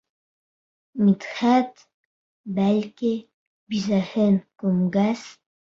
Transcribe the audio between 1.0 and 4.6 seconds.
Мидхәт, бәлки, бисәһен